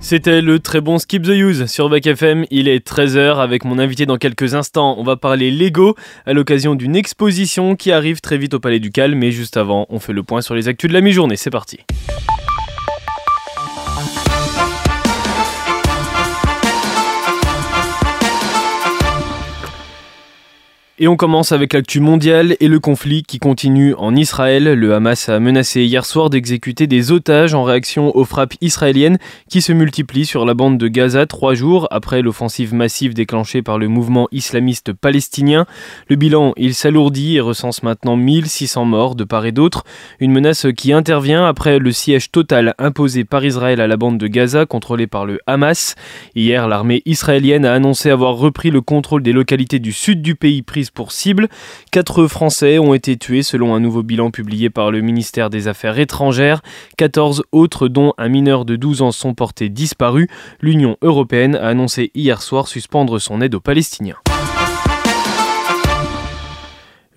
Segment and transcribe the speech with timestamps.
[0.00, 2.44] C'était le très bon Skip the Use sur Back FM.
[2.50, 4.94] Il est 13h avec mon invité dans quelques instants.
[4.98, 8.90] On va parler Lego à l'occasion d'une exposition qui arrive très vite au Palais du
[8.90, 9.18] Calme.
[9.18, 11.36] Mais juste avant, on fait le point sur les actus de la mi-journée.
[11.36, 11.80] C'est parti.
[21.00, 24.64] Et on commence avec l'actu mondiale et le conflit qui continue en Israël.
[24.64, 29.18] Le Hamas a menacé hier soir d'exécuter des otages en réaction aux frappes israéliennes
[29.48, 33.78] qui se multiplient sur la bande de Gaza trois jours après l'offensive massive déclenchée par
[33.78, 35.66] le mouvement islamiste palestinien.
[36.08, 39.84] Le bilan, il s'alourdit et recense maintenant 1600 morts de part et d'autre.
[40.18, 44.26] Une menace qui intervient après le siège total imposé par Israël à la bande de
[44.26, 45.94] Gaza contrôlée par le Hamas.
[46.34, 50.62] Hier, l'armée israélienne a annoncé avoir repris le contrôle des localités du sud du pays
[50.90, 51.48] pour cible.
[51.90, 55.98] Quatre Français ont été tués selon un nouveau bilan publié par le ministère des Affaires
[55.98, 56.62] étrangères.
[56.96, 60.28] 14 autres, dont un mineur de 12 ans, sont portés disparus.
[60.60, 64.16] L'Union européenne a annoncé hier soir suspendre son aide aux Palestiniens.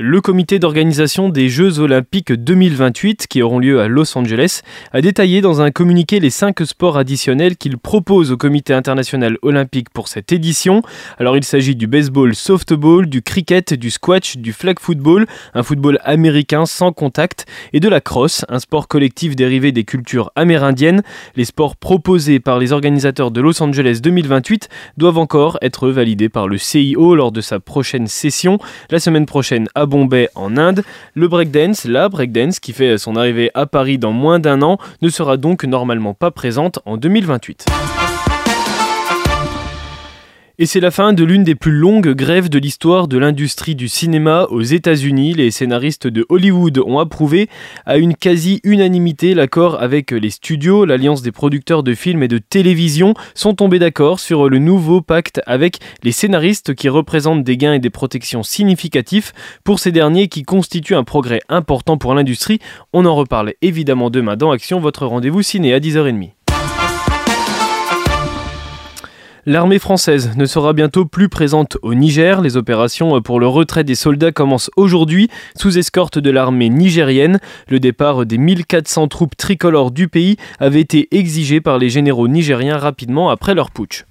[0.04, 4.62] Le comité d'organisation des Jeux olympiques 2028 qui auront lieu à Los Angeles
[4.94, 9.92] a détaillé dans un communiqué les cinq sports additionnels qu'il propose au comité international olympique
[9.92, 10.82] pour cette édition.
[11.20, 16.00] Alors il s'agit du baseball softball, du cricket, du squash, du flag football, un football
[16.04, 21.04] américain sans contact et de la crosse, un sport collectif dérivé des cultures amérindiennes.
[21.36, 26.48] Les sports proposés par les organisateurs de Los Angeles 2028 doivent encore être validés par
[26.48, 28.58] le CIO lors de sa prochaine session
[28.90, 30.84] la semaine prochaine à Bombay en Inde.
[31.14, 35.10] Le breakdance, la breakdance qui fait son arrivée à Paris dans moins d'un an, ne
[35.10, 37.66] sera donc normalement pas présente en 2028.
[40.62, 43.88] Et c'est la fin de l'une des plus longues grèves de l'histoire de l'industrie du
[43.88, 45.34] cinéma aux États-Unis.
[45.34, 47.50] Les scénaristes de Hollywood ont approuvé
[47.88, 50.86] à une quasi-unanimité l'accord avec les studios.
[50.86, 55.42] L'Alliance des producteurs de films et de télévision sont tombés d'accord sur le nouveau pacte
[55.48, 60.44] avec les scénaristes qui représentent des gains et des protections significatifs pour ces derniers qui
[60.44, 62.60] constituent un progrès important pour l'industrie.
[62.94, 66.34] On en reparle évidemment demain dans Action, votre rendez-vous ciné à 10h30.
[69.48, 72.42] L'armée française ne sera bientôt plus présente au Niger.
[72.42, 77.40] Les opérations pour le retrait des soldats commencent aujourd'hui sous escorte de l'armée nigérienne.
[77.68, 82.78] Le départ des 1400 troupes tricolores du pays avait été exigé par les généraux nigériens
[82.78, 84.06] rapidement après leur putsch.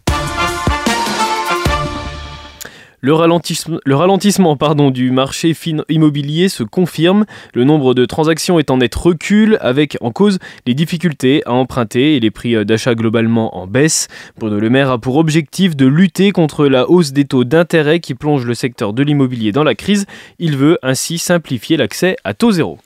[3.03, 4.57] Le ralentissement,
[4.91, 5.55] du marché
[5.89, 7.25] immobilier se confirme.
[7.55, 12.17] Le nombre de transactions est en net recul, avec en cause les difficultés à emprunter
[12.17, 14.09] et les prix euh, d'achat globalement en baisse.
[14.39, 18.15] Bruno Le Maire a pour objectif de lutter contre la hausse des taux d'intérêt qui
[18.15, 20.05] plonge le secteur de l'immobilier dans la crise.
[20.39, 22.79] Il veut ainsi simplifier l'accès à taux zéro.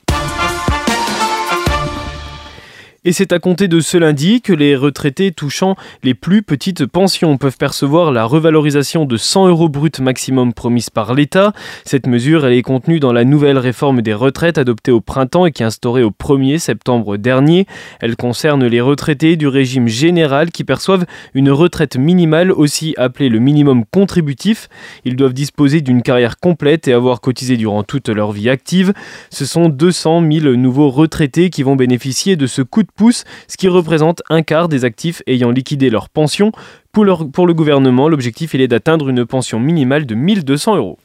[3.07, 7.37] Et c'est à compter de ce lundi que les retraités touchant les plus petites pensions
[7.37, 11.53] peuvent percevoir la revalorisation de 100 euros brut maximum promise par l'État.
[11.85, 15.63] Cette mesure est contenue dans la nouvelle réforme des retraites adoptée au printemps et qui
[15.63, 17.67] est instaurée au 1er septembre dernier.
[18.01, 21.05] Elle concerne les retraités du régime général qui perçoivent
[21.35, 24.71] une retraite minimale, aussi appelée le minimum contributif.
[25.05, 28.95] Ils doivent disposer d'une carrière complète et avoir cotisé durant toute leur vie active.
[29.29, 33.57] Ce sont 200 000 nouveaux retraités qui vont bénéficier de ce coup de pouce, ce
[33.57, 36.53] qui représente un quart des actifs ayant liquidé leur pension.
[36.93, 40.99] Pour, le gouvernement, l'objectif est d'atteindre une pension minimale de 1200 euros.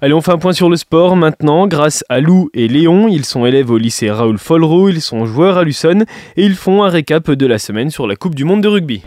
[0.00, 1.66] Allez, on fait un point sur le sport maintenant.
[1.66, 5.58] Grâce à Lou et Léon, ils sont élèves au lycée Raoul Folro, ils sont joueurs
[5.58, 6.04] à Luçon
[6.36, 9.02] et ils font un récap de la semaine sur la Coupe du Monde de rugby.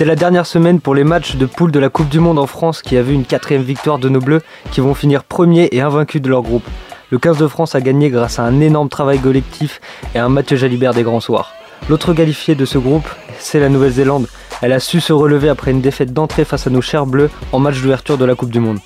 [0.00, 2.46] C'était la dernière semaine pour les matchs de poule de la Coupe du Monde en
[2.46, 4.40] France qui a vu une quatrième victoire de nos Bleus
[4.70, 6.64] qui vont finir premiers et invaincus de leur groupe.
[7.10, 9.78] Le 15 de France a gagné grâce à un énorme travail collectif
[10.14, 11.52] et à un Mathieu Jalibert des grands soirs.
[11.90, 13.06] L'autre qualifié de ce groupe,
[13.38, 14.26] c'est la Nouvelle-Zélande.
[14.62, 17.58] Elle a su se relever après une défaite d'entrée face à nos chers Bleus en
[17.58, 18.78] match d'ouverture de la Coupe du Monde.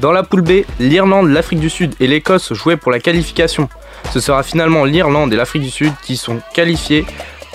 [0.00, 3.68] Dans la poule B, l'Irlande, l'Afrique du Sud et l'Écosse jouaient pour la qualification.
[4.10, 7.06] Ce sera finalement l'Irlande et l'Afrique du Sud qui sont qualifiés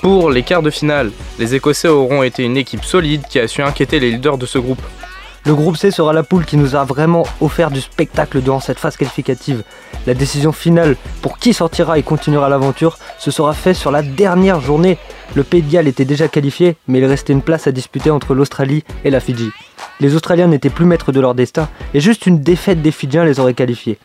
[0.03, 3.61] pour les quarts de finale, les Écossais auront été une équipe solide qui a su
[3.61, 4.81] inquiéter les leaders de ce groupe.
[5.45, 8.79] Le groupe C sera la poule qui nous a vraiment offert du spectacle durant cette
[8.79, 9.63] phase qualificative.
[10.05, 14.59] La décision finale pour qui sortira et continuera l'aventure se sera faite sur la dernière
[14.59, 14.97] journée.
[15.35, 18.33] Le Pays de Galles était déjà qualifié, mais il restait une place à disputer entre
[18.33, 19.51] l'Australie et la Fidji.
[20.01, 23.39] Les Australiens n'étaient plus maîtres de leur destin et juste une défaite des Fidjiens les
[23.39, 23.97] aurait qualifiés.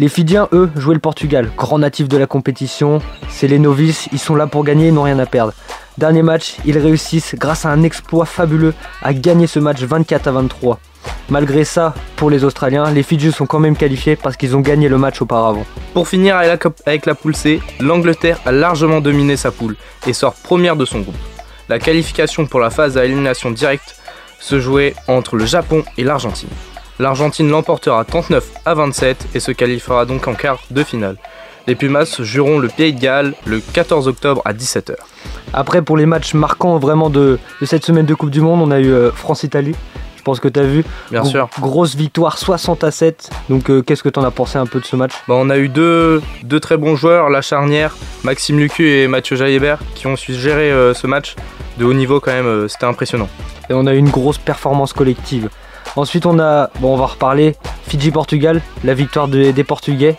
[0.00, 3.00] Les Fidjiens, eux, jouaient le Portugal, grand natif de la compétition.
[3.28, 5.52] C'est les novices, ils sont là pour gagner, ils n'ont rien à perdre.
[5.96, 10.30] Dernier match, ils réussissent, grâce à un exploit fabuleux, à gagner ce match 24 à
[10.30, 10.78] 23.
[11.30, 14.88] Malgré ça, pour les Australiens, les Fidji sont quand même qualifiés parce qu'ils ont gagné
[14.88, 15.66] le match auparavant.
[15.94, 19.74] Pour finir avec la, poule C, l'Angleterre a largement dominé sa poule
[20.06, 21.16] et sort première de son groupe.
[21.68, 23.96] La qualification pour la phase à élimination directe
[24.38, 26.48] se jouait entre le Japon et l'Argentine.
[26.98, 31.16] L'Argentine l'emportera 39 à 27 et se qualifiera donc en quart de finale.
[31.68, 34.94] Les Pumas joueront le Pays de Galles le 14 octobre à 17h.
[35.52, 38.80] Après, pour les matchs marquants vraiment de, cette semaine de Coupe du Monde, on a
[38.80, 39.74] eu euh, France-Italie.
[40.16, 40.84] Je pense que tu as vu.
[41.10, 41.48] Bien sûr.
[41.60, 43.30] Grosse victoire 60 à 7.
[43.48, 45.12] Donc, euh, qu'est-ce que tu en as pensé un peu de ce match?
[45.28, 49.36] Bah, On a eu deux, deux, très bons joueurs, la charnière, Maxime Lucu et Mathieu
[49.36, 51.36] Jalibert, qui ont su gérer euh, ce match
[51.78, 52.68] de haut niveau quand même.
[52.68, 53.28] C'était impressionnant.
[53.70, 55.48] Et on a eu une grosse performance collective.
[55.96, 57.56] Ensuite, on a, bon, on va reparler,
[57.88, 60.16] Fidji-Portugal, la victoire des Portugais,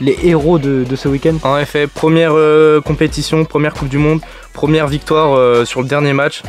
[0.00, 1.36] les, héros de, ce week-end.
[1.42, 4.20] En effet, première euh, compétition, première Coupe du Monde,
[4.52, 6.42] première victoire euh, sur le dernier match.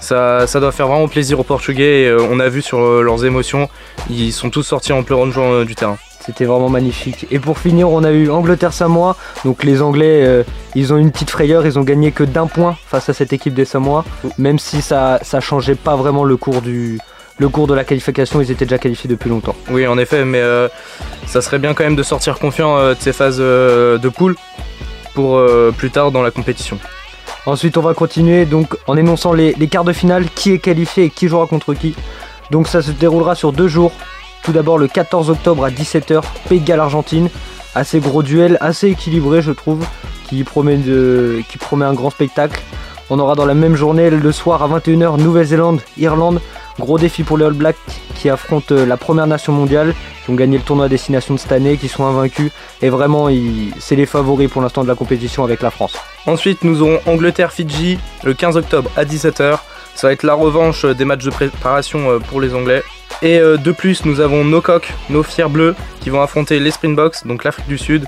[0.00, 2.06] Ça, doit faire vraiment plaisir aux Portugais.
[2.06, 3.68] Euh, on a vu sur leurs émotions,
[4.10, 5.98] ils sont tous sortis en pleurant de joie du terrain.
[6.24, 7.26] C'était vraiment magnifique.
[7.30, 9.16] Et pour finir, on a eu Angleterre-Samoa.
[9.46, 10.44] Donc les Anglais,
[10.74, 11.64] ils ont une petite frayeur.
[11.64, 14.04] Ils ont gagné que d'un point face à cette équipe des Samoa.
[14.36, 16.98] Même si ça, ça changeait pas vraiment le cours du,
[17.38, 19.54] le cours de la qualification, ils étaient déjà qualifiés depuis longtemps.
[19.70, 20.68] Oui, en effet, mais euh,
[21.26, 24.36] ça serait bien quand même de sortir confiant euh, de ces phases euh, de poule
[25.14, 25.40] pour
[25.76, 26.78] plus tard dans la compétition.
[27.44, 31.10] Ensuite, on va continuer donc en énonçant les, quarts de finale, qui est qualifié et
[31.10, 31.96] qui jouera contre qui.
[32.52, 33.90] Donc ça se déroulera sur deux jours.
[34.44, 37.30] Tout d'abord le 14 octobre à 17h, Pays de Argentine.
[37.74, 39.84] Assez gros duel, assez équilibré je trouve,
[40.28, 42.62] qui promet, de, qui promet un grand spectacle.
[43.10, 46.40] On aura dans la même journée le soir à 21h Nouvelle-Zélande, Irlande.
[46.78, 47.76] Gros défi pour les All Blacks
[48.14, 49.94] qui affrontent euh, la première nation mondiale,
[50.24, 52.50] qui ont gagné le tournoi à destination de cette année, qui sont invaincus.
[52.82, 53.28] Et vraiment,
[53.78, 55.96] c'est les favoris pour l'instant de la compétition avec la France.
[56.26, 59.58] Ensuite, nous aurons Angleterre-Fidji le 15 octobre à 17h.
[59.94, 62.82] Ça va être la revanche des matchs de préparation euh, pour les Anglais.
[63.22, 66.70] Et euh, de plus, nous avons nos coqs, nos fiers bleus, qui vont affronter les
[66.70, 68.04] Springboks, donc l'Afrique du Sud,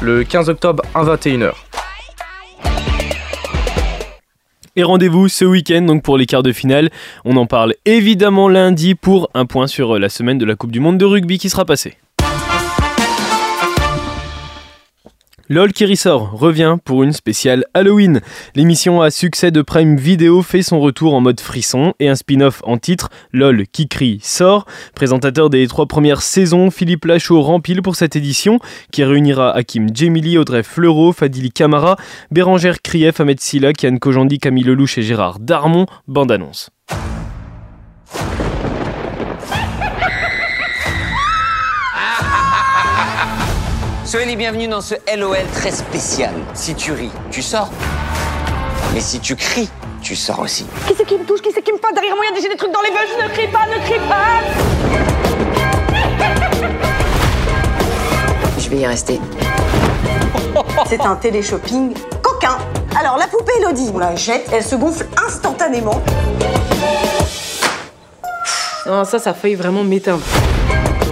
[0.00, 1.52] le 15 octobre à 21h.
[4.76, 6.90] Et rendez-vous ce week-end donc pour les quarts de finale.
[7.24, 10.80] On en parle évidemment lundi pour un point sur la semaine de la Coupe du
[10.80, 11.94] Monde de rugby qui sera passée.
[15.50, 18.20] LOL qui ressort revient pour une spéciale Halloween.
[18.54, 22.62] L'émission à succès de Prime Video fait son retour en mode frisson et un spin-off
[22.64, 24.64] en titre LOL qui crie sort.
[24.94, 28.58] Présentateur des trois premières saisons, Philippe Lachaud rempile pour cette édition
[28.90, 31.96] qui réunira Hakim Djemili, Audrey Fleureau, Fadili Camara,
[32.30, 35.84] Bérangère Krief, Ahmed Silla, Kian Kojandi, Camille Lelouch et Gérard Darmon.
[36.08, 36.70] Bande annonce.
[44.14, 46.32] Soyez les bienvenus dans ce LOL très spécial.
[46.54, 47.68] Si tu ris, tu sors.
[48.92, 49.68] Mais si tu cries,
[50.02, 50.64] tu sors aussi.
[50.86, 52.36] Qui c'est qui me touche Qui c'est qui me passe Derrière moi, il y a
[52.36, 53.08] déjà des trucs dans les veines.
[53.20, 54.40] Ne crie pas, ne crie pas
[58.56, 59.20] Je vais y rester.
[60.88, 62.58] C'est un télé-shopping coquin.
[62.96, 66.00] Alors, la poupée Elodie, on la jette, elle se gonfle instantanément.
[68.86, 70.22] Non, ça, ça a failli vraiment m'éteindre.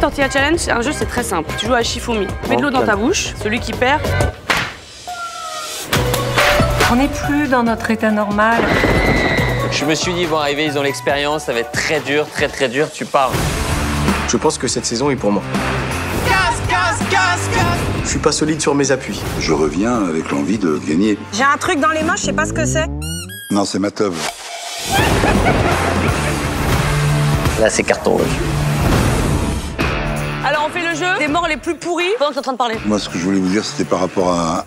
[0.02, 1.49] Tortilla Challenge, c'est un jeu, c'est très simple.
[1.58, 2.26] Tu joues à Shifumi.
[2.49, 3.34] Mets de l'eau dans ta bouche.
[3.40, 4.00] Celui qui perd.
[6.90, 8.60] On n'est plus dans notre état normal.
[9.70, 12.26] Je me suis dit, ils vont arriver, ils ont l'expérience, ça va être très dur,
[12.28, 13.31] très très dur, tu pars.
[14.28, 15.43] Je pense que cette saison est pour moi.
[16.28, 19.20] Casse, casse, casse, casse Je suis pas solide sur mes appuis.
[19.38, 21.17] Je reviens avec l'envie de gagner.
[21.32, 22.88] J'ai un truc dans les mains, je sais pas ce que c'est.
[23.53, 24.15] Non, c'est ma teub.
[27.60, 28.71] Là, c'est carton rouge.
[30.44, 32.53] Alors on fait le jeu des morts les plus pourris pendant que t'es en train
[32.53, 32.77] de parler.
[32.84, 34.67] Moi, ce que je voulais vous dire, c'était par rapport à.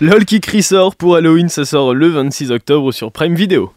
[0.00, 3.70] LOL qui crie sort pour Halloween, ça sort le 26 octobre sur Prime Video.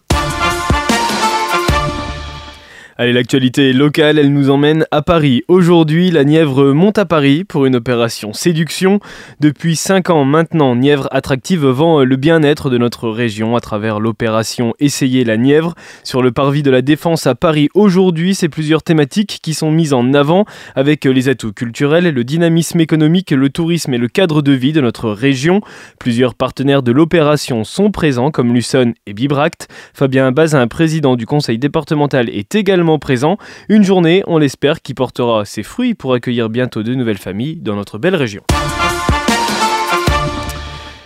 [2.95, 5.41] Allez, l'actualité locale, elle nous emmène à Paris.
[5.47, 8.99] Aujourd'hui, la Nièvre monte à Paris pour une opération séduction.
[9.39, 14.75] Depuis 5 ans maintenant, Nièvre Attractive vend le bien-être de notre région à travers l'opération
[14.79, 15.73] Essayer la Nièvre.
[16.03, 19.93] Sur le parvis de la Défense à Paris aujourd'hui, c'est plusieurs thématiques qui sont mises
[19.93, 20.45] en avant
[20.75, 24.81] avec les atouts culturels, le dynamisme économique, le tourisme et le cadre de vie de
[24.81, 25.61] notre région.
[25.97, 29.67] Plusieurs partenaires de l'opération sont présents comme Luson et Bibract.
[29.95, 33.37] Fabien Bazin, président du conseil départemental, est également présent.
[33.69, 37.75] Une journée, on l'espère, qui portera ses fruits pour accueillir bientôt de nouvelles familles dans
[37.75, 38.43] notre belle région.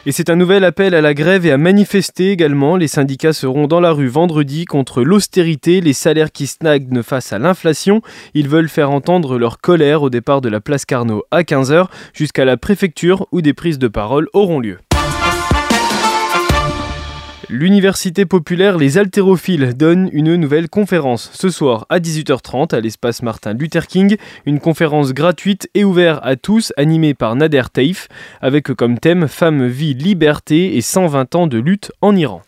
[0.06, 2.78] Et c'est un nouvel appel à la grève et à manifester également.
[2.78, 7.40] Les syndicats seront dans la rue vendredi contre l'austérité, les salaires qui stagnent face à
[7.40, 8.02] l'inflation.
[8.34, 12.46] Ils veulent faire entendre leur colère au départ de la place Carnot à 15h jusqu'à
[12.46, 14.78] la préfecture où des prises de parole auront lieu.
[17.50, 23.54] L'Université populaire Les Haltérophiles donne une nouvelle conférence ce soir à 18h30 à l'espace Martin
[23.54, 24.18] Luther King.
[24.46, 28.10] Une conférence gratuite et ouverte à tous, animée par Nader Taif,
[28.42, 32.42] avec comme thème Femme, vie, liberté et 120 ans de lutte en Iran.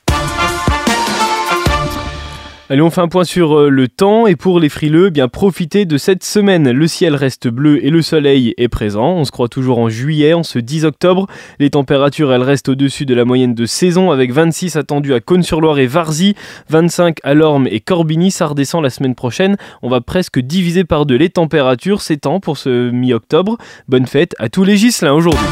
[2.71, 5.27] Allez, on fait un point sur euh, le temps et pour les frileux, eh bien
[5.27, 6.69] profitez de cette semaine.
[6.69, 9.13] Le ciel reste bleu et le soleil est présent.
[9.13, 11.25] On se croit toujours en juillet, en ce 10 octobre.
[11.57, 15.79] Les températures, elles restent au-dessus de la moyenne de saison avec 26 attendus à Cône-sur-Loire
[15.79, 16.35] et Varzy,
[16.69, 18.29] 25 à Lorme et Corbigny.
[18.29, 19.57] Ça redescend la semaine prochaine.
[19.81, 22.03] On va presque diviser par deux les températures.
[22.03, 23.57] C'est temps pour ce mi-octobre.
[23.87, 25.47] Bonne fête à tous les gislins aujourd'hui.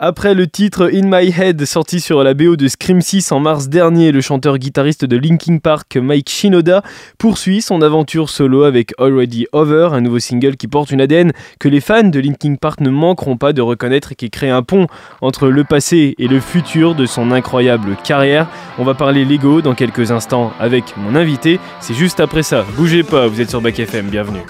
[0.00, 3.68] Après le titre In My Head sorti sur la BO de Scream 6 en mars
[3.68, 6.84] dernier, le chanteur-guitariste de Linkin Park Mike Shinoda
[7.18, 11.68] poursuit son aventure solo avec Already Over, un nouveau single qui porte une ADN que
[11.68, 14.86] les fans de Linkin Park ne manqueront pas de reconnaître et qui crée un pont
[15.20, 18.46] entre le passé et le futur de son incroyable carrière.
[18.78, 22.64] On va parler Lego dans quelques instants avec mon invité, c'est juste après ça.
[22.76, 24.42] Bougez pas, vous êtes sur Back FM, bienvenue.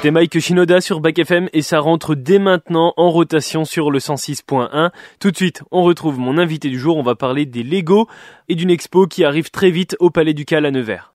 [0.00, 3.98] C'était Mike Shinoda sur Back FM et ça rentre dès maintenant en rotation sur le
[3.98, 4.92] 106.1.
[5.18, 6.96] Tout de suite, on retrouve mon invité du jour.
[6.96, 8.08] On va parler des Lego
[8.48, 11.08] et d'une expo qui arrive très vite au Palais du Cal à Nevers.